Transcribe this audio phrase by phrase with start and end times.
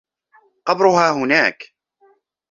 [0.67, 1.73] قبرها هناك.